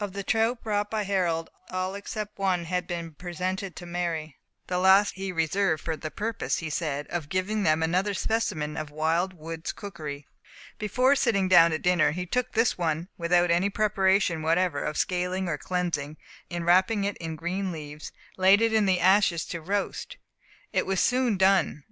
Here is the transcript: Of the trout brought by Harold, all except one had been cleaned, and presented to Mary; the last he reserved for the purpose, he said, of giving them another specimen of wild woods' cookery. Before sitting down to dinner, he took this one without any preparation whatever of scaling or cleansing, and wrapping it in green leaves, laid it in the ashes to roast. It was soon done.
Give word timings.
Of 0.00 0.12
the 0.12 0.24
trout 0.24 0.64
brought 0.64 0.90
by 0.90 1.04
Harold, 1.04 1.50
all 1.70 1.94
except 1.94 2.36
one 2.36 2.64
had 2.64 2.88
been 2.88 2.96
cleaned, 2.96 3.06
and 3.10 3.18
presented 3.18 3.76
to 3.76 3.86
Mary; 3.86 4.36
the 4.66 4.80
last 4.80 5.14
he 5.14 5.30
reserved 5.30 5.84
for 5.84 5.94
the 5.96 6.10
purpose, 6.10 6.58
he 6.58 6.68
said, 6.68 7.06
of 7.10 7.28
giving 7.28 7.62
them 7.62 7.80
another 7.80 8.12
specimen 8.12 8.76
of 8.76 8.90
wild 8.90 9.34
woods' 9.34 9.70
cookery. 9.70 10.26
Before 10.80 11.14
sitting 11.14 11.46
down 11.46 11.70
to 11.70 11.78
dinner, 11.78 12.10
he 12.10 12.26
took 12.26 12.54
this 12.54 12.76
one 12.76 13.06
without 13.16 13.52
any 13.52 13.70
preparation 13.70 14.42
whatever 14.42 14.82
of 14.82 14.96
scaling 14.96 15.48
or 15.48 15.56
cleansing, 15.56 16.16
and 16.50 16.66
wrapping 16.66 17.04
it 17.04 17.16
in 17.18 17.36
green 17.36 17.70
leaves, 17.70 18.10
laid 18.36 18.60
it 18.60 18.72
in 18.72 18.84
the 18.84 18.98
ashes 18.98 19.44
to 19.44 19.60
roast. 19.60 20.16
It 20.72 20.86
was 20.86 20.98
soon 20.98 21.36
done. 21.36 21.84